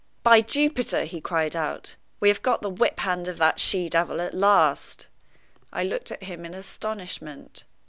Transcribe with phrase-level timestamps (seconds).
[0.23, 4.19] "By Jupiter!" he cried out, "we have got the whip hand of that she devil
[4.19, 5.05] at last."
[5.71, 7.65] I looked at him in astonishment.